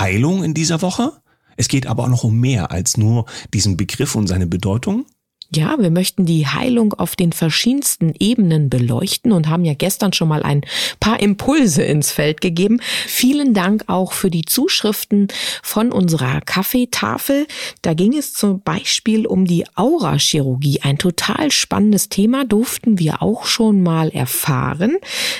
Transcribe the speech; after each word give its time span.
Heilung 0.00 0.44
in 0.44 0.54
dieser 0.54 0.82
Woche. 0.82 1.12
Es 1.56 1.68
geht 1.68 1.86
aber 1.86 2.04
auch 2.04 2.08
noch 2.08 2.24
um 2.24 2.38
mehr 2.38 2.70
als 2.70 2.96
nur 2.96 3.26
diesen 3.52 3.76
Begriff 3.76 4.14
und 4.14 4.26
seine 4.26 4.46
Bedeutung. 4.46 5.06
Ja, 5.54 5.76
wir 5.78 5.90
möchten 5.90 6.24
die 6.24 6.46
Heilung 6.46 6.94
auf 6.94 7.14
den 7.14 7.32
verschiedensten 7.32 8.14
Ebenen 8.18 8.70
beleuchten 8.70 9.32
und 9.32 9.50
haben 9.50 9.66
ja 9.66 9.74
gestern 9.74 10.14
schon 10.14 10.28
mal 10.28 10.42
ein 10.42 10.62
paar 10.98 11.20
Impulse 11.20 11.82
ins 11.82 12.10
Feld 12.10 12.40
gegeben. 12.40 12.80
Vielen 13.06 13.52
Dank 13.52 13.84
auch 13.86 14.14
für 14.14 14.30
die 14.30 14.46
Zuschriften 14.46 15.28
von 15.62 15.92
unserer 15.92 16.40
Kaffeetafel. 16.40 17.46
Da 17.82 17.92
ging 17.92 18.16
es 18.16 18.32
zum 18.32 18.62
Beispiel 18.62 19.26
um 19.26 19.44
die 19.44 19.66
Aurachirurgie. 19.74 20.80
Ein 20.80 20.96
total 20.96 21.50
spannendes 21.50 22.08
Thema, 22.08 22.46
durften 22.46 22.98
wir 22.98 23.20
auch 23.20 23.44
schon 23.44 23.82
mal 23.82 24.08
erfahren. 24.08 24.96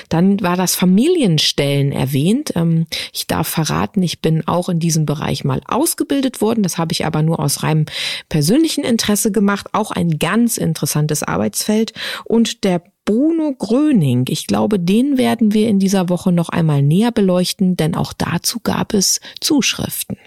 Dann 0.09 0.39
war 0.41 0.57
das 0.57 0.75
Familienstellen 0.75 1.91
erwähnt. 1.91 2.53
Ähm, 2.55 2.85
ich 3.13 3.25
darf 3.25 3.47
verraten, 3.47 4.03
ich 4.03 4.21
bin 4.21 4.47
auch 4.47 4.69
in 4.69 4.79
diesem 4.79 5.07
Bereich 5.07 5.43
mal 5.43 5.61
ausgebildet 5.67 6.39
worden. 6.39 6.61
Das 6.61 6.77
habe 6.77 6.91
ich 6.91 7.03
aber 7.03 7.23
nur 7.23 7.39
aus 7.39 7.63
reinem 7.63 7.87
persönlichen 8.29 8.83
Interesse 8.83 9.31
gemacht. 9.31 9.69
Auch 9.71 9.89
ein 9.89 10.02
ein 10.03 10.19
ganz 10.19 10.57
interessantes 10.57 11.23
Arbeitsfeld. 11.23 11.93
Und 12.25 12.63
der 12.63 12.81
Bruno 13.05 13.53
Gröning, 13.53 14.25
ich 14.29 14.47
glaube, 14.47 14.79
den 14.79 15.17
werden 15.17 15.53
wir 15.53 15.67
in 15.67 15.79
dieser 15.79 16.09
Woche 16.09 16.31
noch 16.31 16.49
einmal 16.49 16.81
näher 16.81 17.11
beleuchten, 17.11 17.75
denn 17.75 17.95
auch 17.95 18.13
dazu 18.13 18.59
gab 18.59 18.93
es 18.93 19.19
Zuschriften. 19.41 20.17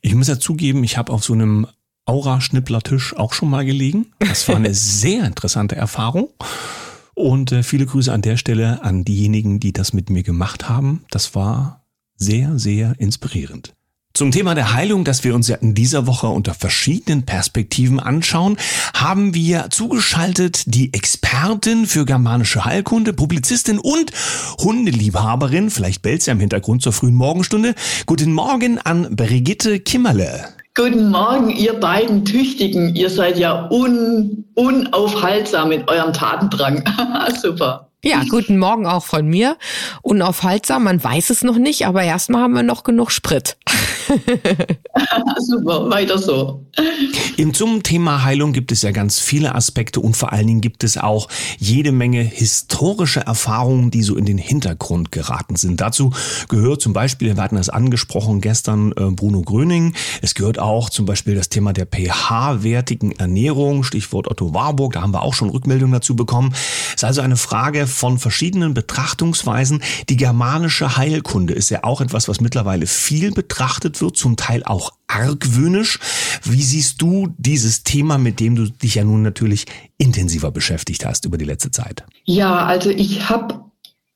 Ich 0.00 0.14
muss 0.14 0.28
ja 0.28 0.38
zugeben, 0.38 0.84
ich 0.84 0.96
habe 0.96 1.12
auf 1.12 1.24
so 1.24 1.32
einem 1.32 1.66
Aura-Schnippler-Tisch 2.04 3.16
auch 3.16 3.32
schon 3.32 3.50
mal 3.50 3.64
gelegen. 3.64 4.12
Das 4.18 4.48
war 4.48 4.56
eine 4.56 4.74
sehr 4.74 5.24
interessante 5.24 5.76
Erfahrung. 5.76 6.30
Und 7.14 7.52
äh, 7.52 7.62
viele 7.62 7.86
Grüße 7.86 8.12
an 8.12 8.22
der 8.22 8.36
Stelle 8.36 8.82
an 8.82 9.04
diejenigen, 9.04 9.60
die 9.60 9.72
das 9.72 9.92
mit 9.92 10.10
mir 10.10 10.22
gemacht 10.22 10.68
haben. 10.68 11.04
Das 11.10 11.34
war 11.34 11.84
sehr, 12.16 12.58
sehr 12.58 12.94
inspirierend. 12.98 13.74
Zum 14.14 14.30
Thema 14.30 14.54
der 14.54 14.74
Heilung, 14.74 15.04
das 15.04 15.24
wir 15.24 15.34
uns 15.34 15.48
ja 15.48 15.56
in 15.56 15.74
dieser 15.74 16.06
Woche 16.06 16.26
unter 16.26 16.52
verschiedenen 16.52 17.24
Perspektiven 17.24 17.98
anschauen, 17.98 18.58
haben 18.94 19.34
wir 19.34 19.68
zugeschaltet 19.70 20.64
die 20.66 20.92
Expertin 20.92 21.86
für 21.86 22.04
germanische 22.04 22.66
Heilkunde, 22.66 23.14
Publizistin 23.14 23.78
und 23.78 24.12
Hundeliebhaberin, 24.58 25.70
vielleicht 25.70 26.02
bellt 26.02 26.22
sie 26.22 26.30
am 26.30 26.40
Hintergrund 26.40 26.82
zur 26.82 26.92
frühen 26.92 27.14
Morgenstunde. 27.14 27.74
Guten 28.04 28.34
Morgen 28.34 28.78
an 28.78 29.16
Brigitte 29.16 29.80
Kimmerle. 29.80 30.44
Guten 30.74 31.10
Morgen, 31.10 31.50
ihr 31.50 31.74
beiden 31.80 32.26
Tüchtigen. 32.26 32.94
Ihr 32.94 33.08
seid 33.08 33.38
ja 33.38 33.68
un 33.70 34.44
unaufhaltsam 34.54 35.70
mit 35.70 35.88
eurem 35.88 36.12
Tatendrang. 36.12 36.82
Super. 37.42 37.91
Ja, 38.04 38.24
guten 38.28 38.58
Morgen 38.58 38.84
auch 38.84 39.04
von 39.04 39.28
mir. 39.28 39.56
Unaufhaltsam, 40.02 40.82
man 40.82 41.02
weiß 41.02 41.30
es 41.30 41.44
noch 41.44 41.56
nicht, 41.56 41.86
aber 41.86 42.02
erstmal 42.02 42.42
haben 42.42 42.54
wir 42.54 42.64
noch 42.64 42.82
genug 42.82 43.12
Sprit. 43.12 43.56
Super, 45.38 45.88
weiter 45.88 46.18
so. 46.18 46.66
Im 47.36 47.54
zum 47.54 47.84
Thema 47.84 48.24
Heilung 48.24 48.52
gibt 48.52 48.72
es 48.72 48.82
ja 48.82 48.90
ganz 48.90 49.20
viele 49.20 49.54
Aspekte 49.54 50.00
und 50.00 50.16
vor 50.16 50.32
allen 50.32 50.48
Dingen 50.48 50.60
gibt 50.60 50.82
es 50.82 50.98
auch 50.98 51.28
jede 51.58 51.92
Menge 51.92 52.22
historische 52.22 53.20
Erfahrungen, 53.20 53.92
die 53.92 54.02
so 54.02 54.16
in 54.16 54.24
den 54.24 54.38
Hintergrund 54.38 55.12
geraten 55.12 55.54
sind. 55.54 55.80
Dazu 55.80 56.12
gehört 56.48 56.82
zum 56.82 56.92
Beispiel, 56.92 57.36
wir 57.36 57.42
hatten 57.42 57.54
das 57.54 57.68
angesprochen 57.68 58.40
gestern, 58.40 58.90
äh, 58.92 59.12
Bruno 59.12 59.42
Gröning. 59.42 59.94
Es 60.22 60.34
gehört 60.34 60.58
auch 60.58 60.90
zum 60.90 61.06
Beispiel 61.06 61.36
das 61.36 61.50
Thema 61.50 61.72
der 61.72 61.86
pH-wertigen 61.86 63.12
Ernährung, 63.12 63.84
Stichwort 63.84 64.28
Otto 64.28 64.52
Warburg, 64.52 64.94
da 64.94 65.02
haben 65.02 65.14
wir 65.14 65.22
auch 65.22 65.34
schon 65.34 65.50
Rückmeldungen 65.50 65.92
dazu 65.92 66.16
bekommen. 66.16 66.52
Es 66.52 66.94
ist 66.96 67.04
also 67.04 67.20
eine 67.20 67.36
Frage 67.36 67.86
von 67.92 68.18
verschiedenen 68.18 68.74
Betrachtungsweisen. 68.74 69.82
Die 70.08 70.16
germanische 70.16 70.96
Heilkunde 70.96 71.54
ist 71.54 71.70
ja 71.70 71.84
auch 71.84 72.00
etwas, 72.00 72.28
was 72.28 72.40
mittlerweile 72.40 72.86
viel 72.86 73.30
betrachtet 73.30 74.00
wird, 74.00 74.16
zum 74.16 74.36
Teil 74.36 74.62
auch 74.64 74.92
argwöhnisch. 75.06 75.98
Wie 76.42 76.62
siehst 76.62 77.00
du 77.00 77.32
dieses 77.38 77.84
Thema, 77.84 78.18
mit 78.18 78.40
dem 78.40 78.56
du 78.56 78.68
dich 78.70 78.96
ja 78.96 79.04
nun 79.04 79.22
natürlich 79.22 79.66
intensiver 79.98 80.50
beschäftigt 80.50 81.04
hast 81.04 81.24
über 81.24 81.38
die 81.38 81.44
letzte 81.44 81.70
Zeit? 81.70 82.04
Ja, 82.24 82.64
also 82.66 82.90
ich 82.90 83.28
habe, 83.28 83.60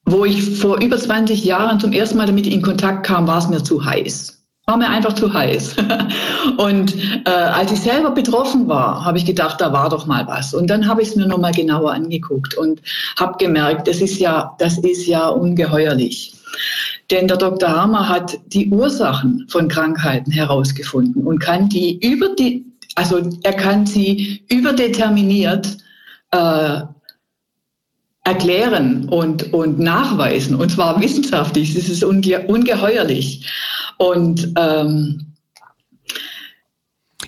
wo 0.04 0.24
ich 0.24 0.58
vor 0.58 0.80
über 0.80 0.98
20 0.98 1.44
Jahren 1.44 1.78
zum 1.78 1.92
ersten 1.92 2.18
Mal 2.18 2.26
damit 2.26 2.46
in 2.46 2.62
Kontakt 2.62 3.06
kam, 3.06 3.26
war 3.26 3.38
es 3.38 3.48
mir 3.48 3.62
zu 3.62 3.84
heiß 3.84 4.35
war 4.68 4.76
mir 4.76 4.88
einfach 4.88 5.12
zu 5.12 5.32
heiß. 5.32 5.76
Und 6.56 6.96
äh, 7.24 7.30
als 7.30 7.70
ich 7.70 7.80
selber 7.80 8.10
betroffen 8.10 8.66
war, 8.66 9.04
habe 9.04 9.16
ich 9.16 9.24
gedacht, 9.24 9.60
da 9.60 9.72
war 9.72 9.88
doch 9.88 10.06
mal 10.06 10.26
was. 10.26 10.54
Und 10.54 10.68
dann 10.68 10.88
habe 10.88 11.02
ich 11.02 11.10
es 11.10 11.16
mir 11.16 11.28
nochmal 11.28 11.52
genauer 11.52 11.92
angeguckt 11.92 12.54
und 12.56 12.82
habe 13.16 13.36
gemerkt, 13.38 13.86
das 13.86 14.00
ist 14.00 14.18
ja, 14.18 14.56
das 14.58 14.78
ist 14.78 15.06
ja 15.06 15.28
ungeheuerlich. 15.28 16.34
Denn 17.12 17.28
der 17.28 17.36
Dr. 17.36 17.68
Hammer 17.68 18.08
hat 18.08 18.38
die 18.46 18.68
Ursachen 18.68 19.46
von 19.48 19.68
Krankheiten 19.68 20.32
herausgefunden 20.32 21.24
und 21.24 21.38
kann 21.38 21.68
die 21.68 22.04
über 22.04 22.34
die, 22.34 22.64
also 22.96 23.20
er 23.44 23.52
kann 23.52 23.86
sie 23.86 24.42
überdeterminiert 24.48 25.76
äh, 26.32 26.80
erklären 28.26 29.08
und, 29.08 29.52
und 29.52 29.78
nachweisen, 29.78 30.56
und 30.56 30.70
zwar 30.72 31.00
wissenschaftlich. 31.00 31.74
Das 31.74 31.88
ist 31.88 32.02
unge 32.02 32.40
ungeheuerlich. 32.48 33.46
Und 33.98 34.52
ähm, 34.56 35.35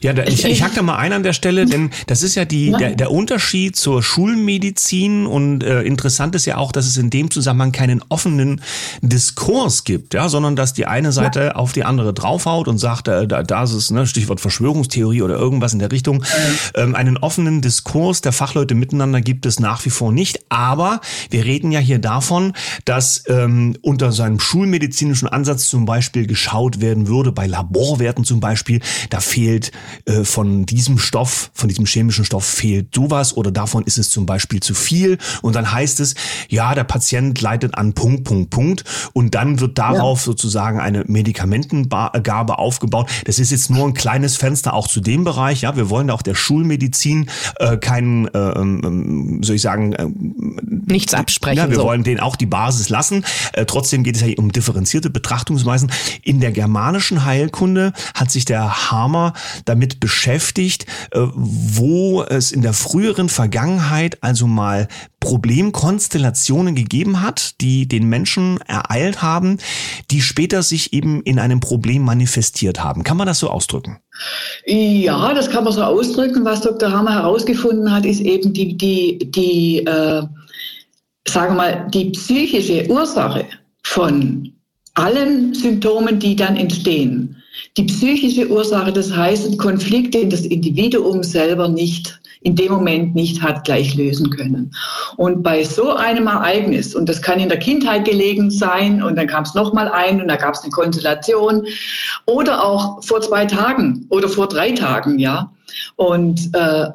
ja, 0.03 0.13
da, 0.13 0.25
ich, 0.25 0.45
ich 0.45 0.63
hack 0.63 0.75
da 0.75 0.83
mal 0.83 0.97
ein 0.97 1.13
an 1.13 1.23
der 1.23 1.33
Stelle, 1.33 1.67
denn 1.67 1.91
das 2.07 2.23
ist 2.23 2.35
ja 2.35 2.45
die, 2.45 2.73
der, 2.73 2.95
der 2.95 3.11
Unterschied 3.11 3.77
zur 3.77 4.03
Schulmedizin 4.03 5.27
und 5.27 5.63
äh, 5.63 5.83
interessant 5.83 6.35
ist 6.35 6.47
ja 6.47 6.57
auch, 6.57 6.73
dass 6.73 6.87
es 6.87 6.97
in 6.97 7.11
dem 7.11 7.31
Zusammenhang 7.31 7.73
keinen 7.73 8.03
offenen 8.09 8.61
Diskurs 9.03 9.85
gibt, 9.85 10.15
ja, 10.15 10.29
sondern 10.29 10.57
dass 10.57 10.73
die 10.73 10.87
eine 10.87 11.13
Seite 11.13 11.41
ja. 11.41 11.53
auf 11.53 11.73
die 11.73 11.85
andere 11.85 12.13
draufhaut 12.13 12.69
und 12.69 12.79
sagt, 12.79 13.09
äh, 13.09 13.27
da, 13.27 13.43
da 13.43 13.65
ist 13.65 13.73
es, 13.73 13.91
ne, 13.91 14.07
Stichwort 14.07 14.41
Verschwörungstheorie 14.41 15.23
oder 15.23 15.37
irgendwas 15.37 15.73
in 15.73 15.79
der 15.79 15.91
Richtung. 15.93 16.25
Ähm, 16.75 16.95
einen 16.95 17.17
offenen 17.17 17.61
Diskurs 17.61 18.21
der 18.21 18.33
Fachleute 18.33 18.75
miteinander 18.75 19.21
gibt 19.21 19.47
es 19.47 19.61
nach 19.61 19.85
wie 19.85 19.91
vor 19.91 20.13
nicht, 20.13 20.45
aber 20.49 21.01
wir 21.31 21.45
reden 21.45 21.73
ja 21.73 21.81
hier 21.81 21.99
davon, 21.99 22.53
dass 22.85 23.25
ähm, 23.29 23.77
unter 23.83 24.13
seinem 24.13 24.41
schulmedizinischen 24.41 25.29
Ansatz 25.29 25.69
zum 25.69 25.85
Beispiel 25.85 26.27
geschaut 26.27 26.81
werden 26.81 27.09
würde, 27.09 27.33
bei 27.33 27.47
Laborwerten 27.47 28.25
zum 28.25 28.41
Beispiel, 28.41 28.81
da 29.11 29.21
fehlt 29.21 29.73
äh, 30.05 30.25
von 30.25 30.67
diesem 30.67 30.99
Stoff, 30.99 31.51
von 31.55 31.69
diesem 31.69 31.87
chemischen 31.87 32.25
Stoff 32.25 32.45
fehlt 32.45 32.95
sowas 32.95 33.37
oder 33.37 33.51
davon 33.51 33.85
ist 33.85 33.99
es 33.99 34.11
zum 34.11 34.27
Beispiel 34.27 34.61
zu 34.61 34.75
viel 34.75 35.19
und 35.43 35.57
dann 35.57 35.71
heißt 35.71 36.01
es, 36.01 36.15
ja, 36.49 36.75
der 36.75 36.85
Patient 36.85 37.41
leidet 37.41 37.75
an 37.77 37.93
Punkt, 37.95 38.25
Punkt, 38.25 38.51
Punkt 38.51 38.85
und 39.13 39.35
dann 39.35 39.61
wird 39.61 39.79
darauf 39.79 40.21
ja. 40.21 40.25
sozusagen 40.25 40.81
eine 40.81 41.05
Medikamentengabe 41.07 42.59
aufgebaut. 42.59 43.11
Das 43.25 43.39
ist 43.39 43.51
jetzt 43.51 43.71
nur 43.71 43.87
ein 43.87 43.95
kleines 43.95 44.37
Fenster 44.37 44.75
auch 44.75 44.89
zu 44.89 45.01
dem 45.01 45.25
Bereich, 45.25 45.63
ja, 45.63 45.77
wir 45.77 45.91
wollen 45.91 46.11
auch 46.11 46.23
der 46.23 46.35
Schulmedizin 46.35 47.31
äh, 47.59 47.77
keinen, 47.77 48.27
äh, 48.29 48.39
ähm, 48.39 49.41
soll 49.43 49.57
ich 49.57 49.63
sagen, 49.63 49.93
äh, 49.93 50.07
nichts 50.87 51.15
absprechen. 51.15 51.59
Ja, 51.59 51.71
wir 51.71 51.77
so. 51.77 51.85
wollen 51.85 52.05
denen 52.05 52.21
auch 52.21 52.37
die 52.37 52.47
Basis 52.47 52.89
lassen. 52.89 53.25
Äh, 53.53 53.67
trotzdem 53.67 54.03
geht 54.03 54.17
es 54.17 54.23
ja 54.23 54.29
um 54.37 54.53
differenzierte 54.53 55.11
Betrachtungsweisen. 55.11 55.91
In 56.23 56.41
der 56.41 56.53
germanischen 56.53 57.25
Heilkunde 57.25 57.93
hat 58.15 58.31
sich 58.31 58.45
der 58.45 58.91
Hammer 58.91 59.33
damit 59.65 59.78
beschäftigt, 60.01 60.87
äh, 61.13 61.21
wo 61.35 62.23
es 62.23 62.53
in 62.53 62.63
der 62.63 62.73
früheren 62.73 63.29
Vergangenheit 63.29 64.19
also 64.23 64.47
mal 64.47 64.89
Problemkonstellationen 65.21 66.75
gegeben 66.75 67.23
hat, 67.23 67.61
die 67.61 67.89
den 67.89 68.09
Menschen 68.09 68.61
ereilt 68.67 69.23
haben, 69.23 69.59
die 70.11 70.21
später 70.21 70.63
sich 70.63 70.93
eben 70.93 71.23
in 71.23 71.39
einem 71.39 71.61
Problem 71.61 72.03
manifestiert 72.03 72.83
haben. 72.83 73.05
Kann 73.05 73.17
man 73.17 73.27
das 73.27 73.39
so 73.39 73.49
ausdrücken? 73.51 73.99
Ja, 74.67 75.35
das 75.35 75.51
kann 75.51 75.65
man 75.65 75.73
so 75.73 75.83
ausdrücken. 75.83 76.45
Was 76.45 76.61
Dr. 76.61 76.91
Hammer 76.91 77.15
herausgefunden 77.15 77.93
hat, 77.93 78.05
ist 78.05 78.21
eben 78.21 78.53
die, 78.53 78.77
die, 78.77 79.31
die 79.31 79.79
äh, 79.87 80.23
sagen 81.27 81.55
wir 81.55 81.57
mal, 81.57 81.87
die 81.93 82.11
psychische 82.11 82.89
Ursache 82.89 83.45
von 83.83 84.53
allen 84.95 85.55
Symptomen, 85.55 86.19
die 86.19 86.35
dann 86.35 86.57
entstehen 86.57 87.38
die 87.77 87.85
psychische 87.85 88.49
Ursache, 88.49 88.93
das 88.93 89.15
heißt 89.15 89.47
ein 89.47 89.59
Konflikt, 89.59 90.15
den 90.15 90.31
das 90.31 90.43
Individuum 90.43 91.23
selber 91.23 91.69
nicht 91.69 92.21
in 92.43 92.55
dem 92.55 92.73
Moment 92.73 93.15
nicht 93.15 93.43
hat 93.43 93.65
gleich 93.65 93.95
lösen 93.97 94.31
können. 94.31 94.71
Und 95.17 95.43
bei 95.43 95.65
so 95.65 95.95
einem 95.95 96.27
Ereignis, 96.27 96.95
und 96.95 97.09
das 97.09 97.21
kann 97.21 97.41
in 97.41 97.49
der 97.49 97.59
Kindheit 97.59 98.05
gelegen 98.05 98.51
sein, 98.51 99.03
und 99.03 99.17
dann 99.17 99.27
kam 99.27 99.43
es 99.43 99.55
nochmal 99.55 99.89
ein 99.89 100.21
und 100.21 100.29
da 100.29 100.37
gab 100.37 100.55
es 100.55 100.63
eine 100.63 100.71
Konstellation, 100.71 101.67
oder 102.27 102.65
auch 102.65 103.03
vor 103.03 103.21
zwei 103.21 103.45
Tagen 103.45 104.07
oder 104.11 104.29
vor 104.29 104.49
drei 104.49 104.73
Tagen, 104.73 105.19
ja. 105.19 105.53
Und 105.97 106.51
äh, 106.55 106.87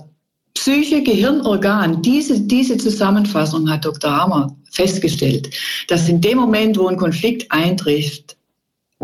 Psyche, 0.53 1.03
Gehirnorgan, 1.03 2.01
diese, 2.01 2.39
diese 2.39 2.77
Zusammenfassung 2.77 3.69
hat 3.69 3.85
Dr. 3.85 4.15
Hammer 4.15 4.55
festgestellt, 4.71 5.49
dass 5.87 6.07
in 6.07 6.21
dem 6.21 6.37
Moment, 6.37 6.77
wo 6.77 6.87
ein 6.87 6.97
Konflikt 6.97 7.51
eintrifft, 7.51 8.37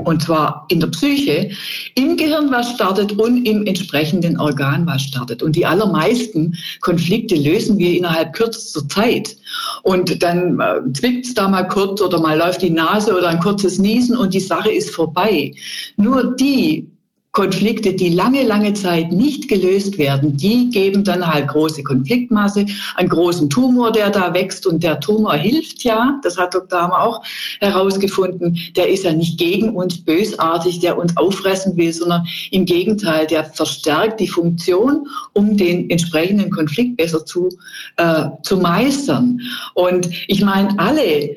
und 0.05 0.21
zwar 0.21 0.65
in 0.69 0.79
der 0.79 0.87
Psyche, 0.87 1.51
im 1.95 2.17
Gehirn 2.17 2.51
was 2.51 2.71
startet 2.71 3.13
und 3.13 3.45
im 3.45 3.65
entsprechenden 3.65 4.39
Organ 4.39 4.85
was 4.85 5.03
startet. 5.03 5.43
Und 5.43 5.55
die 5.55 5.65
allermeisten 5.65 6.57
Konflikte 6.81 7.35
lösen 7.35 7.77
wir 7.77 7.97
innerhalb 7.97 8.33
kürzester 8.33 8.87
Zeit. 8.87 9.35
Und 9.83 10.21
dann 10.21 10.59
äh, 10.59 11.19
es 11.21 11.33
da 11.33 11.47
mal 11.47 11.67
kurz 11.67 12.01
oder 12.01 12.19
mal 12.19 12.37
läuft 12.37 12.61
die 12.61 12.69
Nase 12.69 13.15
oder 13.15 13.29
ein 13.29 13.39
kurzes 13.39 13.79
Niesen 13.79 14.17
und 14.17 14.33
die 14.33 14.39
Sache 14.39 14.71
ist 14.71 14.91
vorbei. 14.91 15.53
Nur 15.97 16.35
die 16.35 16.87
Konflikte, 17.31 17.93
die 17.93 18.09
lange, 18.09 18.43
lange 18.43 18.73
Zeit 18.73 19.11
nicht 19.11 19.47
gelöst 19.49 19.99
werden, 19.99 20.35
die 20.35 20.69
geben 20.71 21.03
dann 21.03 21.25
halt 21.25 21.47
große 21.47 21.83
Konfliktmasse, 21.83 22.65
einen 22.95 23.09
großen 23.09 23.49
Tumor, 23.51 23.91
der 23.91 24.09
da 24.09 24.33
wächst 24.33 24.65
und 24.65 24.81
der 24.83 24.99
Tumor 24.99 25.35
hilft 25.35 25.83
ja, 25.83 26.19
das 26.23 26.37
hat 26.37 26.55
Dr. 26.55 26.81
Hammer 26.81 27.03
auch 27.03 27.23
herausgefunden, 27.59 28.57
der 28.75 28.89
ist 28.89 29.03
ja 29.03 29.13
nicht 29.13 29.37
gegen 29.37 29.75
uns 29.75 30.03
bösartig, 30.03 30.79
der 30.79 30.97
uns 30.97 31.15
auffressen 31.17 31.77
will, 31.77 31.93
sondern 31.93 32.25
im 32.49 32.65
Gegenteil, 32.65 33.27
der 33.27 33.43
verstärkt 33.43 34.19
die 34.19 34.27
Funktion, 34.27 35.07
um 35.33 35.55
den 35.55 35.89
entsprechenden 35.89 36.49
Konflikt 36.49 36.97
besser 36.97 37.25
zu, 37.25 37.49
äh, 37.97 38.25
zu 38.41 38.57
meistern. 38.57 39.39
Und 39.75 40.09
ich 40.27 40.41
meine, 40.41 40.77
alle 40.79 41.29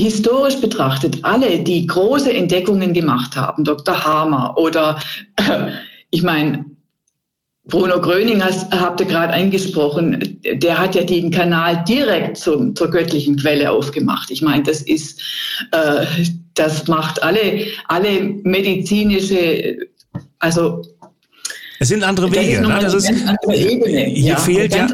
historisch 0.00 0.60
betrachtet 0.60 1.18
alle, 1.22 1.60
die 1.60 1.86
große 1.86 2.32
Entdeckungen 2.32 2.92
gemacht 2.92 3.36
haben, 3.36 3.64
Dr. 3.64 4.04
Hamer 4.04 4.56
oder 4.56 5.00
ich 6.10 6.22
meine, 6.22 6.64
Bruno 7.68 8.00
Gröninger 8.00 8.50
habt 8.70 9.00
ihr 9.00 9.06
gerade 9.06 9.34
angesprochen, 9.34 10.40
der 10.54 10.78
hat 10.78 10.94
ja 10.94 11.04
den 11.04 11.30
Kanal 11.30 11.84
direkt 11.86 12.38
zum, 12.38 12.74
zur 12.74 12.90
göttlichen 12.90 13.36
Quelle 13.36 13.70
aufgemacht. 13.70 14.30
Ich 14.30 14.40
meine, 14.40 14.62
das 14.62 14.80
ist, 14.80 15.20
äh, 15.72 16.06
das 16.54 16.88
macht 16.88 17.22
alle, 17.22 17.66
alle 17.88 18.22
medizinische, 18.42 19.76
also 20.38 20.82
es 21.80 21.88
sind 21.88 22.02
andere 22.02 22.32
Wege. 22.32 22.60
Das 22.62 22.94
ist, 22.94 23.10
ne? 23.10 23.36
das 23.42 23.54
ist 23.54 23.64
hier 23.86 24.10
ja, 24.10 24.36
fehlt 24.36 24.74
ja, 24.74 24.88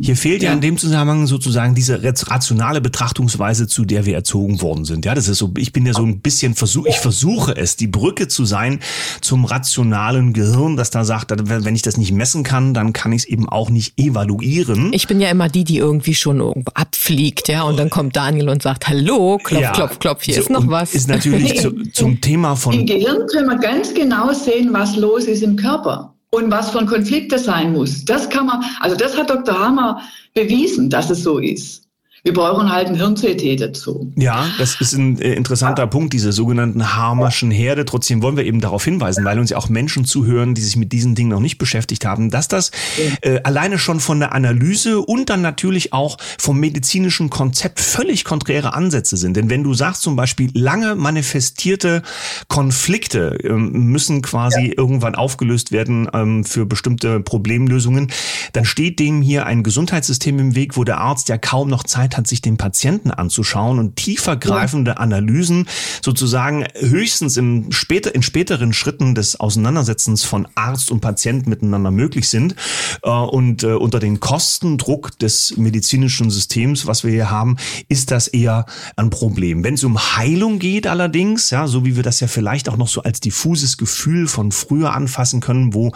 hier 0.00 0.16
fehlt 0.16 0.42
ja. 0.42 0.50
ja 0.50 0.54
in 0.54 0.60
dem 0.60 0.78
Zusammenhang 0.78 1.26
sozusagen 1.26 1.74
diese 1.74 2.00
rationale 2.02 2.80
Betrachtungsweise, 2.80 3.66
zu 3.66 3.84
der 3.84 4.06
wir 4.06 4.14
erzogen 4.14 4.60
worden 4.62 4.84
sind. 4.84 5.04
Ja, 5.04 5.14
das 5.14 5.26
ist 5.26 5.38
so. 5.38 5.52
Ich 5.56 5.72
bin 5.72 5.84
ja 5.84 5.92
so 5.92 6.02
ein 6.02 6.20
bisschen 6.20 6.54
versuch, 6.54 6.86
ich 6.86 6.98
versuche 6.98 7.56
es, 7.56 7.76
die 7.76 7.88
Brücke 7.88 8.28
zu 8.28 8.44
sein 8.44 8.78
zum 9.20 9.44
rationalen 9.44 10.32
Gehirn, 10.32 10.76
das 10.76 10.90
da 10.90 11.04
sagt, 11.04 11.32
wenn 11.36 11.74
ich 11.74 11.82
das 11.82 11.96
nicht 11.96 12.12
messen 12.12 12.44
kann, 12.44 12.72
dann 12.72 12.92
kann 12.92 13.12
ich 13.12 13.22
es 13.22 13.28
eben 13.28 13.48
auch 13.48 13.70
nicht 13.70 13.98
evaluieren. 13.98 14.92
Ich 14.92 15.08
bin 15.08 15.20
ja 15.20 15.28
immer 15.28 15.48
die, 15.48 15.64
die 15.64 15.78
irgendwie 15.78 16.14
schon 16.14 16.38
irgendwo 16.38 16.70
abfliegt, 16.74 17.48
ja, 17.48 17.62
und 17.62 17.78
dann 17.78 17.90
kommt 17.90 18.14
Daniel 18.14 18.48
und 18.48 18.62
sagt, 18.62 18.86
hallo, 18.86 19.38
klopf, 19.42 19.62
ja, 19.62 19.72
klopf, 19.72 19.98
klopf, 19.98 20.22
hier 20.22 20.34
so, 20.34 20.40
ist 20.42 20.50
noch 20.50 20.68
was. 20.68 20.94
Ist 20.94 21.08
natürlich 21.08 21.60
zu, 21.60 21.72
zum 21.92 22.20
Thema 22.20 22.54
von. 22.54 22.72
Im 22.72 22.86
Gehirn 22.86 23.26
können 23.32 23.48
wir 23.48 23.58
ganz 23.58 23.92
genau 23.92 24.32
sehen, 24.32 24.68
was 24.72 24.96
los 24.96 25.24
ist 25.24 25.42
im 25.42 25.56
Körper 25.56 25.95
und 26.30 26.50
was 26.50 26.70
von 26.70 26.86
Konflikte 26.86 27.38
sein 27.38 27.72
muss. 27.72 28.04
Das 28.04 28.28
kann 28.28 28.46
man, 28.46 28.64
also 28.80 28.96
das 28.96 29.16
hat 29.16 29.30
Dr. 29.30 29.58
Hammer 29.58 30.02
bewiesen, 30.34 30.90
dass 30.90 31.10
es 31.10 31.22
so 31.22 31.38
ist. 31.38 31.85
Wir 32.26 32.32
brauchen 32.32 32.72
halt 32.72 32.88
ein 32.88 32.96
Hirn-CT 32.96 33.60
dazu. 33.60 34.12
Ja, 34.16 34.48
das 34.58 34.80
ist 34.80 34.94
ein 34.94 35.20
äh, 35.20 35.34
interessanter 35.34 35.84
ja. 35.84 35.86
Punkt, 35.86 36.12
diese 36.12 36.32
sogenannten 36.32 36.96
Harmerschen 36.96 37.52
Herde. 37.52 37.84
Trotzdem 37.84 38.20
wollen 38.20 38.36
wir 38.36 38.44
eben 38.44 38.60
darauf 38.60 38.84
hinweisen, 38.84 39.24
weil 39.24 39.38
uns 39.38 39.50
ja 39.50 39.56
auch 39.58 39.68
Menschen 39.68 40.04
zuhören, 40.04 40.56
die 40.56 40.60
sich 40.60 40.74
mit 40.74 40.90
diesen 40.90 41.14
Dingen 41.14 41.28
noch 41.30 41.38
nicht 41.38 41.56
beschäftigt 41.58 42.04
haben, 42.04 42.32
dass 42.32 42.48
das 42.48 42.72
äh, 43.20 43.38
alleine 43.44 43.78
schon 43.78 44.00
von 44.00 44.18
der 44.18 44.34
Analyse 44.34 45.02
und 45.02 45.30
dann 45.30 45.40
natürlich 45.40 45.92
auch 45.92 46.16
vom 46.36 46.58
medizinischen 46.58 47.30
Konzept 47.30 47.78
völlig 47.78 48.24
konträre 48.24 48.74
Ansätze 48.74 49.16
sind. 49.16 49.36
Denn 49.36 49.48
wenn 49.48 49.62
du 49.62 49.72
sagst 49.72 50.02
zum 50.02 50.16
Beispiel, 50.16 50.50
lange 50.52 50.96
manifestierte 50.96 52.02
Konflikte 52.48 53.38
ähm, 53.44 53.70
müssen 53.70 54.22
quasi 54.22 54.66
ja. 54.66 54.72
irgendwann 54.76 55.14
aufgelöst 55.14 55.70
werden 55.70 56.08
ähm, 56.12 56.44
für 56.44 56.66
bestimmte 56.66 57.20
Problemlösungen, 57.20 58.10
dann 58.52 58.64
steht 58.64 58.98
dem 58.98 59.22
hier 59.22 59.46
ein 59.46 59.62
Gesundheitssystem 59.62 60.40
im 60.40 60.56
Weg, 60.56 60.76
wo 60.76 60.82
der 60.82 60.98
Arzt 60.98 61.28
ja 61.28 61.38
kaum 61.38 61.68
noch 61.68 61.84
Zeit 61.84 62.15
hat, 62.16 62.26
sich 62.26 62.42
den 62.42 62.56
Patienten 62.56 63.10
anzuschauen 63.10 63.78
und 63.78 63.96
tiefergreifende 63.96 64.98
Analysen 64.98 65.66
sozusagen 66.02 66.64
höchstens 66.74 67.36
im 67.36 67.72
später, 67.72 68.14
in 68.14 68.22
späteren 68.22 68.72
Schritten 68.72 69.14
des 69.14 69.38
Auseinandersetzens 69.38 70.24
von 70.24 70.48
Arzt 70.54 70.90
und 70.90 71.00
Patient 71.00 71.46
miteinander 71.46 71.90
möglich 71.90 72.28
sind. 72.28 72.54
Äh, 73.02 73.10
und 73.10 73.62
äh, 73.62 73.72
unter 73.72 73.98
den 73.98 74.20
Kostendruck 74.20 75.18
des 75.18 75.56
medizinischen 75.56 76.30
Systems, 76.30 76.86
was 76.86 77.04
wir 77.04 77.10
hier 77.10 77.30
haben, 77.30 77.56
ist 77.88 78.10
das 78.10 78.28
eher 78.28 78.66
ein 78.96 79.10
Problem. 79.10 79.64
Wenn 79.64 79.74
es 79.74 79.84
um 79.84 79.98
Heilung 80.16 80.58
geht 80.58 80.86
allerdings, 80.86 81.50
ja, 81.50 81.66
so 81.66 81.84
wie 81.84 81.96
wir 81.96 82.02
das 82.02 82.20
ja 82.20 82.26
vielleicht 82.26 82.68
auch 82.68 82.76
noch 82.76 82.88
so 82.88 83.02
als 83.02 83.20
diffuses 83.20 83.76
Gefühl 83.76 84.28
von 84.28 84.52
früher 84.52 84.94
anfassen 84.94 85.40
können, 85.40 85.74
wo 85.74 85.92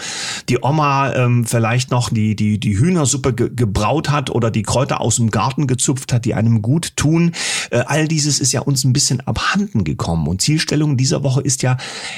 die 0.48 0.58
Oma 0.62 1.12
ähm, 1.14 1.44
vielleicht 1.44 1.90
noch 1.90 2.10
die, 2.10 2.36
die, 2.36 2.58
die 2.58 2.78
Hühnersuppe 2.78 3.34
ge 3.34 3.50
gebraut 3.52 4.10
hat 4.10 4.30
oder 4.30 4.50
die 4.50 4.62
Kräuter 4.62 5.00
aus 5.00 5.16
dem 5.16 5.30
Garten 5.30 5.66
gezupft 5.66 6.09
angeknüpft 6.10 6.12
hat, 6.12 6.24
die 6.24 6.34
einem 6.34 6.62
gut 6.62 6.96
tun. 6.96 7.32
Äh, 7.70 7.82
all 7.86 8.08
dieses 8.08 8.40
ist 8.40 8.52
ja 8.52 8.60
uns 8.60 8.84
ein 8.84 8.92
bisschen 8.92 9.20
abhanden 9.20 9.84
gekommen. 9.84 10.26
Und 10.28 10.42
Zielstellung 10.42 10.96
dieser 10.96 11.22
Woche 11.22 11.40
ist 11.40 11.62
ja 11.62 11.76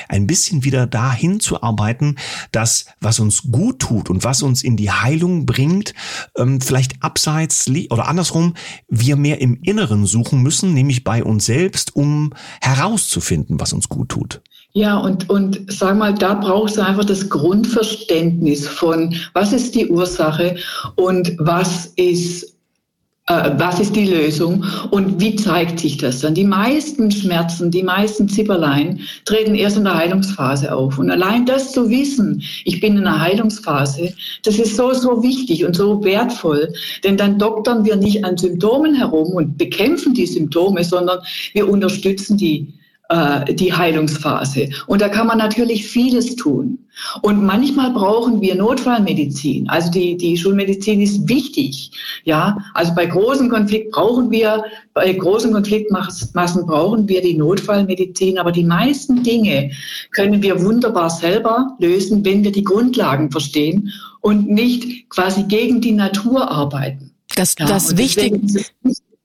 ein 0.08 0.26
bisschen 0.26 0.64
wieder 0.64 0.86
dahin 0.86 1.40
zu 1.40 1.62
arbeiten, 1.62 2.16
dass 2.52 2.86
was 3.00 3.20
uns 3.20 3.42
gut 3.50 3.78
tut 3.78 4.10
und 4.10 4.24
was 4.24 4.42
uns 4.42 4.62
in 4.62 4.76
die 4.76 4.90
Heilung 4.90 5.46
bringt, 5.46 5.94
ähm, 6.36 6.60
vielleicht 6.60 7.02
abseits 7.02 7.70
oder 7.90 8.08
andersrum, 8.08 8.54
wir 8.88 9.16
mehr 9.16 9.40
im 9.40 9.58
Inneren 9.62 10.06
suchen 10.06 10.42
müssen, 10.42 10.74
nämlich 10.74 11.04
bei 11.04 11.22
uns 11.22 11.46
selbst, 11.46 11.94
um 11.96 12.32
herauszufinden, 12.60 13.60
was 13.60 13.72
uns 13.72 13.88
gut 13.88 14.08
tut. 14.08 14.40
Ja, 14.74 14.96
und, 14.96 15.28
und 15.28 15.60
sag 15.68 15.98
mal, 15.98 16.14
da 16.14 16.32
brauchst 16.32 16.78
du 16.78 16.80
einfach 16.80 17.04
das 17.04 17.28
Grundverständnis 17.28 18.66
von, 18.66 19.14
was 19.34 19.52
ist 19.52 19.74
die 19.74 19.88
Ursache 19.88 20.56
und 20.96 21.34
was 21.38 21.86
ist 21.96 22.51
was 23.58 23.80
ist 23.80 23.96
die 23.96 24.06
Lösung 24.06 24.64
und 24.90 25.20
wie 25.20 25.36
zeigt 25.36 25.80
sich 25.80 25.96
das 25.96 26.20
dann? 26.20 26.34
Die 26.34 26.44
meisten 26.44 27.10
Schmerzen, 27.10 27.70
die 27.70 27.82
meisten 27.82 28.28
Zipperlein 28.28 29.00
treten 29.24 29.54
erst 29.54 29.76
in 29.76 29.84
der 29.84 29.96
Heilungsphase 29.96 30.74
auf. 30.74 30.98
Und 30.98 31.10
allein 31.10 31.46
das 31.46 31.72
zu 31.72 31.88
wissen, 31.88 32.42
ich 32.64 32.80
bin 32.80 32.96
in 32.96 33.06
einer 33.06 33.20
Heilungsphase, 33.20 34.14
das 34.44 34.58
ist 34.58 34.76
so, 34.76 34.92
so 34.92 35.22
wichtig 35.22 35.64
und 35.64 35.76
so 35.76 36.02
wertvoll. 36.04 36.72
Denn 37.04 37.16
dann 37.16 37.38
doktern 37.38 37.84
wir 37.84 37.96
nicht 37.96 38.24
an 38.24 38.36
Symptomen 38.36 38.94
herum 38.94 39.32
und 39.32 39.58
bekämpfen 39.58 40.14
die 40.14 40.26
Symptome, 40.26 40.84
sondern 40.84 41.20
wir 41.52 41.68
unterstützen 41.68 42.36
die 42.36 42.72
äh, 43.12 43.54
die 43.54 43.72
Heilungsphase. 43.72 44.70
Und 44.86 45.02
da 45.02 45.08
kann 45.10 45.26
man 45.26 45.36
natürlich 45.36 45.86
vieles 45.86 46.34
tun. 46.34 46.78
Und 47.20 47.42
manchmal 47.42 47.90
brauchen 47.90 48.40
wir 48.40 48.54
Notfallmedizin. 48.54 49.68
Also 49.68 49.90
die, 49.90 50.16
die 50.16 50.36
Schulmedizin 50.36 51.00
ist 51.00 51.28
wichtig. 51.28 51.90
Ja, 52.24 52.56
also 52.72 52.94
bei 52.94 53.06
großen 53.06 53.50
Konflikten 53.50 53.90
brauchen 53.90 54.30
wir, 54.30 54.64
bei 54.94 55.12
großen 55.12 55.52
Konfliktmassen 55.52 56.66
brauchen 56.66 57.06
wir 57.06 57.20
die 57.20 57.34
Notfallmedizin. 57.34 58.38
Aber 58.38 58.50
die 58.50 58.64
meisten 58.64 59.22
Dinge 59.22 59.72
können 60.12 60.42
wir 60.42 60.62
wunderbar 60.62 61.10
selber 61.10 61.76
lösen, 61.80 62.24
wenn 62.24 62.42
wir 62.44 62.52
die 62.52 62.64
Grundlagen 62.64 63.30
verstehen 63.30 63.92
und 64.20 64.48
nicht 64.48 65.10
quasi 65.10 65.42
gegen 65.42 65.82
die 65.82 65.92
Natur 65.92 66.50
arbeiten. 66.50 67.10
Das, 67.36 67.56
ja, 67.58 67.66
das 67.66 67.96
Wichtige, 67.96 68.40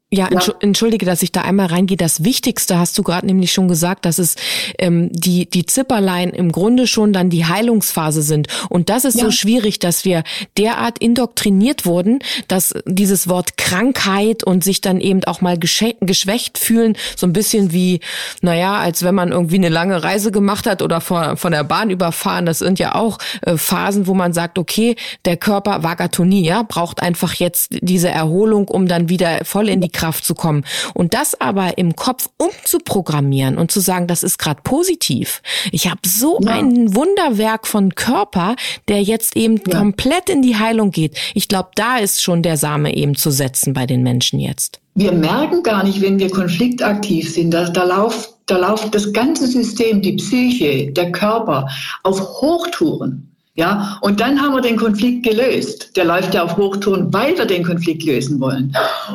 ja, 0.09 0.29
entschuldige, 0.61 1.05
dass 1.05 1.21
ich 1.21 1.33
da 1.33 1.41
einmal 1.41 1.65
reingehe. 1.65 1.97
Das 1.97 2.23
Wichtigste 2.23 2.79
hast 2.79 2.97
du 2.97 3.03
gerade 3.03 3.27
nämlich 3.27 3.51
schon 3.51 3.67
gesagt, 3.67 4.05
dass 4.05 4.19
es 4.19 4.37
ähm, 4.79 5.09
die 5.11 5.49
die 5.49 5.65
Zipperlein 5.65 6.29
im 6.29 6.53
Grunde 6.53 6.87
schon 6.87 7.11
dann 7.11 7.29
die 7.29 7.45
Heilungsphase 7.45 8.21
sind. 8.21 8.47
Und 8.69 8.87
das 8.87 9.03
ist 9.03 9.17
ja. 9.17 9.25
so 9.25 9.31
schwierig, 9.31 9.79
dass 9.79 10.05
wir 10.05 10.23
derart 10.57 10.99
indoktriniert 10.99 11.85
wurden, 11.85 12.19
dass 12.47 12.73
dieses 12.85 13.27
Wort 13.27 13.57
Krankheit 13.57 14.45
und 14.45 14.63
sich 14.63 14.79
dann 14.79 15.01
eben 15.01 15.25
auch 15.25 15.41
mal 15.41 15.57
geschwächt 15.59 16.57
fühlen, 16.57 16.95
so 17.17 17.27
ein 17.27 17.33
bisschen 17.33 17.73
wie, 17.73 17.99
naja, 18.41 18.75
als 18.75 19.03
wenn 19.03 19.13
man 19.13 19.33
irgendwie 19.33 19.55
eine 19.55 19.67
lange 19.67 20.03
Reise 20.03 20.31
gemacht 20.31 20.67
hat 20.67 20.81
oder 20.81 21.01
von, 21.01 21.35
von 21.35 21.51
der 21.51 21.65
Bahn 21.65 21.89
überfahren. 21.89 22.45
Das 22.45 22.59
sind 22.59 22.79
ja 22.79 22.95
auch 22.95 23.17
äh, 23.41 23.57
Phasen, 23.57 24.07
wo 24.07 24.13
man 24.13 24.31
sagt, 24.31 24.57
okay, 24.57 24.95
der 25.25 25.35
Körper 25.35 25.83
Vagatonie, 25.83 26.45
ja, 26.45 26.63
braucht 26.63 27.01
einfach 27.01 27.33
jetzt 27.33 27.75
diese 27.81 28.07
Erholung, 28.07 28.69
um 28.69 28.87
dann 28.87 29.09
wieder 29.09 29.43
voll 29.43 29.67
in 29.67 29.81
die 29.81 29.96
Kraft 29.97 30.23
zu 30.23 30.35
kommen. 30.35 30.63
Und 30.93 31.15
das 31.15 31.39
aber 31.41 31.77
im 31.79 31.95
Kopf 31.95 32.29
umzuprogrammieren 32.37 33.57
und 33.57 33.71
zu 33.71 33.79
sagen, 33.79 34.05
das 34.05 34.21
ist 34.21 34.37
gerade 34.37 34.61
positiv. 34.63 35.41
Ich 35.71 35.89
habe 35.89 36.01
so 36.05 36.39
ja. 36.41 36.51
ein 36.51 36.95
Wunderwerk 36.95 37.65
von 37.65 37.95
Körper, 37.95 38.55
der 38.87 39.01
jetzt 39.01 39.35
eben 39.35 39.59
ja. 39.65 39.79
komplett 39.79 40.29
in 40.29 40.43
die 40.43 40.57
Heilung 40.57 40.91
geht. 40.91 41.17
Ich 41.33 41.47
glaube, 41.47 41.69
da 41.75 41.97
ist 41.97 42.21
schon 42.21 42.43
der 42.43 42.57
Same 42.57 42.95
eben 42.95 43.15
zu 43.15 43.31
setzen 43.31 43.73
bei 43.73 43.87
den 43.87 44.03
Menschen 44.03 44.39
jetzt. 44.39 44.79
Wir 44.93 45.11
merken 45.11 45.63
gar 45.63 45.83
nicht, 45.83 46.01
wenn 46.01 46.19
wir 46.19 46.29
konfliktaktiv 46.29 47.31
sind, 47.31 47.51
da, 47.51 47.69
da 47.69 47.83
läuft 47.83 48.37
da 48.47 48.57
läuft 48.57 48.95
das 48.95 49.11
ganze 49.11 49.45
System, 49.45 50.01
die 50.01 50.13
Psyche, 50.13 50.89
der 50.93 51.11
Körper 51.11 51.67
auf 52.03 52.19
Hochtouren. 52.39 53.26
Ja, 53.57 53.97
und 54.01 54.19
dann 54.19 54.39
haben 54.39 54.53
wir 54.53 54.61
den 54.61 54.77
Konflikt 54.77 55.23
gelöst. 55.25 55.97
Der 55.97 56.05
läuft 56.05 56.35
ja 56.35 56.43
auf 56.43 56.55
Hochtouren, 56.57 57.11
weil 57.11 57.35
wir 57.35 57.45
den 57.45 57.63
Konflikt 57.63 58.03
lösen 58.03 58.39
wollen. 58.39 58.71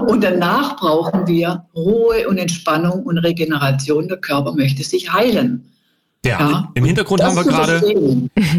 Und 0.08 0.24
danach 0.24 0.76
brauchen 0.76 1.28
wir 1.28 1.64
Ruhe 1.76 2.28
und 2.28 2.38
Entspannung 2.38 3.04
und 3.04 3.18
Regeneration. 3.18 4.08
Der 4.08 4.16
Körper 4.16 4.52
möchte 4.52 4.82
sich 4.82 5.12
heilen. 5.12 5.71
Ja, 6.24 6.38
ja, 6.38 6.70
im 6.74 6.84
Hintergrund 6.84 7.20
haben 7.20 7.34
wir 7.34 7.42
gerade 7.42 7.78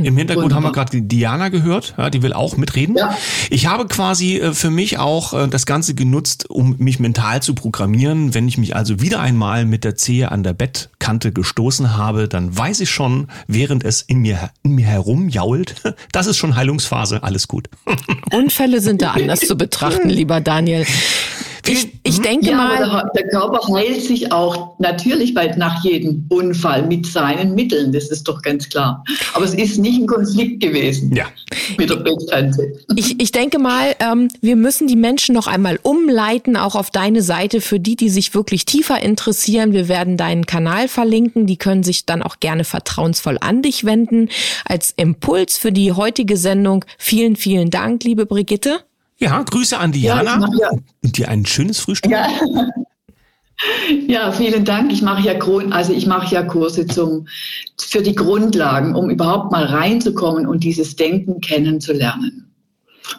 im 0.03 0.17
Hintergrund 0.17 0.53
haben 0.53 0.63
wir 0.63 0.73
gerade 0.73 0.91
die 0.91 1.07
Diana 1.07 1.47
gehört, 1.47 1.93
ja, 1.97 2.09
die 2.09 2.21
will 2.21 2.33
auch 2.33 2.57
mitreden. 2.57 2.97
Ja. 2.97 3.15
Ich 3.49 3.67
habe 3.67 3.87
quasi 3.87 4.37
äh, 4.37 4.53
für 4.53 4.69
mich 4.69 4.97
auch 4.97 5.33
äh, 5.33 5.47
das 5.47 5.65
Ganze 5.65 5.95
genutzt, 5.95 6.49
um 6.49 6.75
mich 6.79 6.99
mental 6.99 7.41
zu 7.41 7.55
programmieren. 7.55 8.33
Wenn 8.33 8.49
ich 8.49 8.57
mich 8.57 8.75
also 8.75 8.99
wieder 8.99 9.21
einmal 9.21 9.65
mit 9.65 9.85
der 9.85 9.95
Zehe 9.95 10.29
an 10.29 10.43
der 10.43 10.51
Bettkante 10.51 11.31
gestoßen 11.31 11.95
habe, 11.95 12.27
dann 12.27 12.57
weiß 12.57 12.81
ich 12.81 12.89
schon, 12.89 13.27
während 13.47 13.85
es 13.85 14.01
in 14.01 14.19
mir 14.19 14.49
in 14.63 14.75
mir 14.75 14.87
herumjault, 14.87 15.75
das 16.11 16.27
ist 16.27 16.35
schon 16.35 16.57
Heilungsphase, 16.57 17.23
alles 17.23 17.47
gut. 17.47 17.69
Unfälle 18.33 18.81
sind 18.81 19.01
da 19.01 19.11
anders 19.11 19.39
zu 19.39 19.55
betrachten, 19.55 20.09
lieber 20.09 20.41
Daniel. 20.41 20.85
Ich, 21.65 21.87
ich 22.03 22.17
mhm. 22.19 22.23
denke 22.23 22.49
ja, 22.49 22.55
mal. 22.55 23.09
Der, 23.15 23.27
Körper 23.29 23.59
heilt 23.73 24.01
sich 24.01 24.31
auch 24.31 24.77
natürlich 24.79 25.33
bald 25.33 25.57
nach 25.57 25.83
jedem 25.83 26.25
Unfall 26.29 26.85
mit 26.85 27.05
seinen 27.05 27.55
Mitteln, 27.55 27.93
das 27.93 28.09
ist 28.09 28.27
doch 28.27 28.41
ganz 28.41 28.67
klar. 28.67 29.03
Aber 29.33 29.45
es 29.45 29.53
ist 29.53 29.77
nicht 29.77 29.99
ein 29.99 30.07
Konflikt 30.07 30.61
gewesen 30.61 31.15
ja. 31.15 31.25
mit 31.77 31.89
der 31.89 31.95
Bettkante. 31.97 32.73
Ich, 32.95 33.19
ich 33.19 33.31
denke 33.31 33.59
mal, 33.59 33.95
ähm, 33.99 34.27
wir 34.41 34.57
müssen 34.57 34.87
die 34.87 34.97
Menschen 34.97 35.33
noch 35.33 35.47
einmal 35.47 35.79
umleiten, 35.83 36.57
auch 36.57 36.75
auf 36.75 36.91
deine 36.91 37.21
Seite, 37.21 37.61
für 37.61 37.79
die, 37.79 37.95
die 37.95 38.09
sich 38.09 38.35
wirklich 38.35 38.65
tiefer 38.65 39.01
interessieren. 39.01 39.71
Wir 39.71 39.87
werden 39.87 40.17
deinen 40.17 40.45
Kanal 40.45 40.89
verlinken. 40.89 41.47
Die 41.47 41.57
können 41.57 41.83
sich 41.83 42.05
dann 42.05 42.21
auch 42.21 42.39
gerne 42.41 42.65
vertrauensvoll 42.65 43.37
an 43.39 43.61
dich 43.61 43.85
wenden. 43.85 44.29
Als 44.65 44.93
Impuls 44.97 45.57
für 45.57 45.71
die 45.71 45.93
heutige 45.93 46.35
Sendung 46.35 46.83
vielen, 46.97 47.37
vielen 47.37 47.69
Dank, 47.69 48.03
liebe 48.03 48.25
Brigitte. 48.25 48.81
Ja, 49.23 49.41
Grüße 49.41 49.77
an 49.77 49.91
Diana 49.91 50.39
ja, 50.39 50.47
ja. 50.59 50.69
und 51.03 51.17
dir 51.17 51.29
ein 51.29 51.45
schönes 51.45 51.79
Frühstück. 51.79 52.11
Ja. 52.11 52.27
Ja, 54.07 54.31
vielen 54.31 54.65
Dank. 54.65 54.91
Ich 54.91 55.01
mache 55.01 55.21
ja 55.21 55.39
also 55.71 55.93
ich 55.93 56.05
mache 56.05 56.33
ja 56.33 56.43
Kurse 56.43 56.85
zum 56.85 57.27
für 57.79 58.01
die 58.01 58.15
Grundlagen, 58.15 58.95
um 58.95 59.09
überhaupt 59.09 59.51
mal 59.51 59.63
reinzukommen 59.63 60.47
und 60.47 60.63
dieses 60.63 60.95
Denken 60.95 61.39
kennenzulernen 61.39 62.43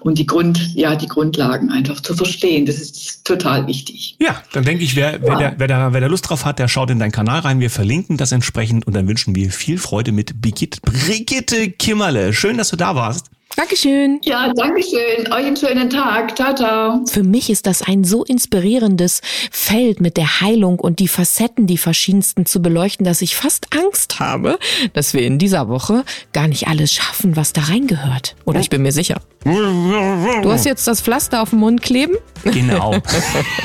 und 0.01 0.19
die 0.19 0.27
Grund 0.27 0.75
ja 0.75 0.97
die 0.97 1.07
Grundlagen 1.07 1.71
einfach 1.71 2.01
zu 2.01 2.15
verstehen. 2.15 2.67
Das 2.67 2.77
ist 2.77 3.25
total 3.25 3.67
wichtig. 3.67 4.17
Ja, 4.21 4.43
dann 4.53 4.65
denke 4.65 4.85
ich, 4.85 4.97
wer, 4.97 5.21
wer, 5.23 5.33
ja. 5.33 5.39
der, 5.39 5.55
wer, 5.59 5.69
der, 5.69 5.93
wer 5.93 6.01
der 6.01 6.09
Lust 6.09 6.29
drauf 6.29 6.45
hat, 6.45 6.59
der 6.59 6.69
schaut 6.69 6.91
in 6.91 6.99
deinen 6.99 7.13
Kanal 7.13 7.41
rein. 7.41 7.61
Wir 7.61 7.71
verlinken 7.71 8.17
das 8.17 8.33
entsprechend 8.33 8.87
und 8.87 8.95
dann 8.95 9.09
wünschen 9.09 9.35
wir 9.35 9.51
viel 9.51 9.79
Freude 9.79 10.13
mit 10.13 10.41
Brigitte, 10.41 10.81
Brigitte 10.83 11.71
Kimmerle. 11.71 12.33
Schön, 12.33 12.59
dass 12.59 12.71
du 12.71 12.77
da 12.77 12.95
warst. 12.95 13.31
Dankeschön. 13.57 14.21
Ja, 14.25 14.53
Dankeschön. 14.53 15.33
Euch 15.33 15.47
einen 15.47 15.57
schönen 15.57 15.89
Tag. 15.89 16.37
Ciao, 16.37 16.55
ciao. 16.55 17.05
Für 17.07 17.23
mich 17.23 17.51
ist 17.51 17.67
das 17.67 17.83
ein 17.83 18.03
so 18.03 18.25
inspirierendes 18.25 19.21
Feld 19.51 20.01
mit 20.01 20.17
der 20.17 20.41
Heilung 20.41 20.81
und 20.81 20.99
die 20.99 21.09
Facetten, 21.09 21.67
die 21.67 21.79
verschiedensten 21.79 22.47
zu 22.47 22.61
beleuchten, 22.61 23.05
dass 23.05 23.23
ich 23.23 23.37
fast 23.37 23.69
Angst 23.73 24.19
habe, 24.19 24.59
dass 24.93 25.15
wir 25.15 25.23
in 25.23 25.39
dieser 25.39 25.69
Woche 25.69 26.05
gar 26.33 26.49
nicht 26.49 26.67
alles 26.67 26.93
schaffen, 26.93 27.37
was 27.37 27.53
da 27.53 27.63
reingehört. 27.63 28.35
Oder 28.45 28.61
ich 28.61 28.71
bin 28.71 28.83
mir 28.83 28.93
sicher. 28.93 29.21
Du 29.45 30.51
hast 30.51 30.65
jetzt 30.65 30.87
das 30.87 31.01
Pflaster 31.01 31.43
auf 31.43 31.51
dem 31.51 31.61
Mund 31.61 31.83
kleben? 31.83 32.17
Genau. 32.45 32.97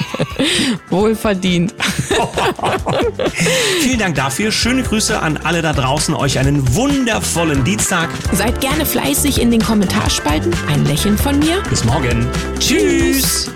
Wohlverdient. 0.89 1.73
Vielen 3.81 3.99
Dank 3.99 4.15
dafür. 4.15 4.51
Schöne 4.51 4.83
Grüße 4.83 5.21
an 5.21 5.37
alle 5.43 5.61
da 5.61 5.73
draußen. 5.73 6.13
Euch 6.15 6.39
einen 6.39 6.75
wundervollen 6.75 7.63
Dienstag. 7.63 8.09
Seid 8.31 8.61
gerne 8.61 8.85
fleißig 8.85 9.41
in 9.41 9.51
den 9.51 9.61
Kommentarspalten. 9.61 10.53
Ein 10.67 10.85
Lächeln 10.85 11.17
von 11.17 11.39
mir. 11.39 11.61
Bis 11.69 11.83
morgen. 11.83 12.27
Tschüss. 12.59 13.51